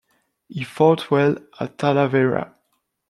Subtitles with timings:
[0.47, 2.55] He fought well at Talavera.